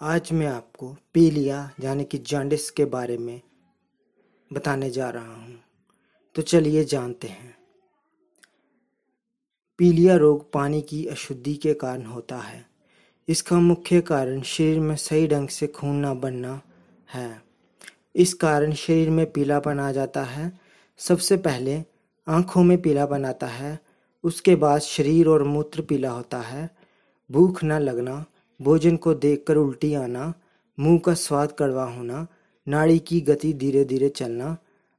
[0.00, 3.40] आज मैं आपको पीलिया, यानी कि जॉन्डिस के बारे में
[4.52, 5.60] बताने जा रहा हूँ।
[6.34, 7.56] तो चलिए जानते हैं।
[9.78, 12.66] पीलिया रोग पानी की अशुद्धि के कारण होता है।
[13.28, 16.60] इसका मुख्य कारण शरीर में सही ढंग से खून न बनना
[17.12, 17.42] है।
[18.16, 20.60] इस कारण शरीर में पीलापन आ जाता है।
[20.98, 21.84] सबसे पहले
[22.28, 23.80] आँखों में पीलापन आता है।
[24.24, 26.70] उसके बाद शरीर और मूत्र पीला होता है।
[27.30, 28.24] भूख न लगना
[28.64, 30.34] भोजन को देखकर उल्टी आना,
[30.78, 32.26] मुँह का स्वाद कड़वा होना,
[32.68, 34.56] नाड़ी की गति धीरे धीरे चलना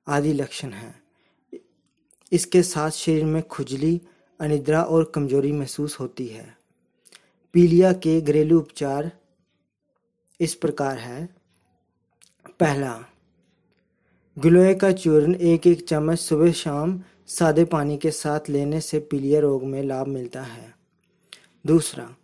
[0.07, 1.03] आदि लक्षण हैं।
[2.31, 4.02] इसके साथ शरीर में खुजली,
[4.40, 6.57] अनिद्रा और कमज़ोरी महसूस होती है।
[7.54, 9.12] पीलिया के घरेलू उपचार
[10.40, 11.26] इस प्रकार है।
[12.59, 13.05] पहला,
[14.40, 19.40] गिलोय का चूर्ण एक एक चम्मच सुबह शाम सादे पानी के साथ लेने से पीलिया
[19.40, 20.76] रोग में लाभ मिलता है।
[21.66, 22.16] दूसरा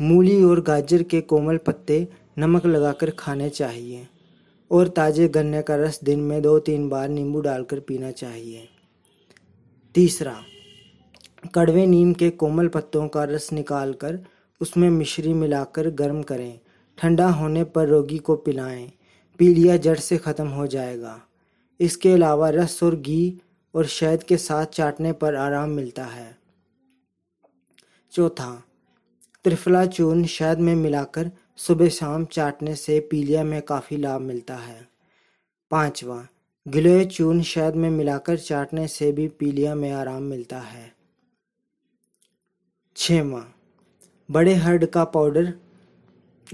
[0.00, 4.06] मूली और गाजर के कोमल पत्ते नमक लगाकर खाने चाहिए
[4.70, 8.68] और ताजे गन्ने का रस दिन में दो तीन बार नींबू डालकर पीना चाहिए।
[9.94, 10.36] तीसरा,
[11.54, 14.18] कड़वे नीम के कोमल पत्तों का रस निकालकर
[14.60, 16.58] उसमें मिश्री मिलाकर गर्म करें।
[16.98, 18.90] ठंडा होने पर रोगी को पिलाएँ।
[19.38, 21.20] पीलिया जड़ से ख़त्म हो जाएगा।
[21.80, 23.40] इसके अलावा रस और घी
[23.74, 26.38] और शहद के साथ चाटने पर आराम मिलता है।
[28.12, 28.62] चौथा
[29.44, 34.88] त्रिफला चूर्ण शहद में मिलाकर सुबह शाम चाटने से पीलिया में काफ़ी लाभ मिलता है।
[35.70, 36.26] पांचवा,
[36.68, 40.94] गिलोय चूर्ण शहद में मिलाकर चाटने से भी पीलिया में आराम मिलता है।
[42.96, 43.54] छवा,
[44.30, 45.54] बड़े हर्ड का पाउडर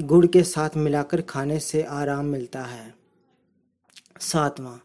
[0.01, 2.95] गुड़ के साथ मिलाकर खाने से आराम मिलता है।
[4.21, 4.79] सातवां,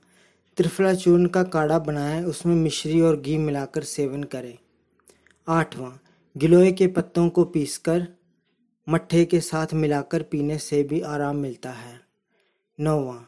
[0.57, 4.57] त्रिफला चूर्ण का काढ़ा बनाएँ, उसमें मिश्री और घी मिलाकर सेवन करें।
[5.47, 5.91] आठवां
[6.37, 8.07] गिलोय के पत्तों को पीसकर,
[8.89, 12.01] मट्ठे के साथ मिलाकर पीने से भी आराम मिलता है।
[12.79, 13.25] नौवा,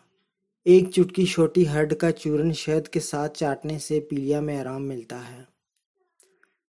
[0.68, 5.18] एक चुटकी छोटी हर्ड का चूर्ण शहद के साथ चाटने से पीलिया में आराम मिलता
[5.18, 5.47] है।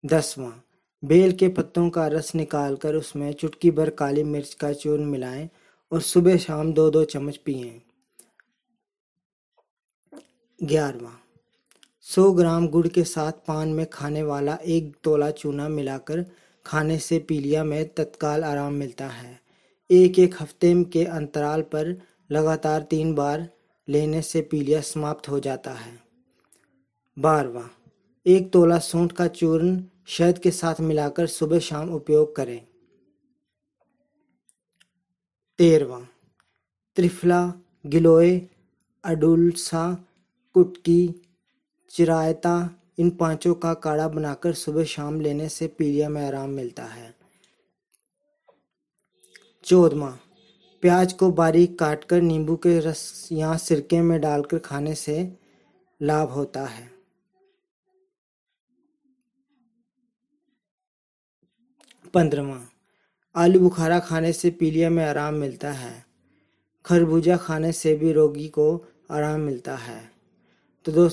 [0.06, 0.52] दसवां,
[1.04, 5.50] बेल के पत्तों का रस निकालकर उसमें चुटकी भर काली मिर्च का चूर्ण मिलाएँ
[5.92, 7.82] और सुबह शाम दो दो चम्मच पिए।
[10.62, 11.21] ग्यारहवा
[12.14, 16.26] सौ ग्राम गुड़ के साथ पान में खाने वाला एक तोला चूना मिलाकर
[16.66, 19.40] खाने से पीलिया में तत्काल आराम मिलता है।
[19.90, 23.48] एक एक हफ़्ते के अंतराल पर लगातार तीन बार
[23.88, 25.98] लेने से पीलिया समाप्त हो जाता है।
[27.18, 27.70] बारवा,
[28.26, 32.66] एक तोला सूंठ का चूर्ण शहद के साथ मिलाकर सुबह शाम उपयोग करें।
[35.58, 36.00] तेरवा,
[36.96, 37.54] त्रिफला,
[37.86, 38.40] गिलोय,
[39.04, 40.06] अडुलसा,
[40.54, 41.28] कुटकी
[41.92, 47.14] चिरायता इन पाँचों का काढ़ा बनाकर सुबह शाम लेने से पीलिया में आराम मिलता है।
[49.64, 50.18] चौदवा,
[50.80, 55.36] प्याज को बारीक काटकर नींबू के रस या सिरके में डालकर खाने से
[56.02, 56.92] लाभ होता है।
[62.14, 62.68] पंद्रवा
[63.36, 66.06] आलू बुखारा खाने से पीलिया में आराम मिलता है।
[66.84, 70.12] खरबूजा खाने से भी रोगी को आराम मिलता है।
[70.84, 71.08] तो दोस्तों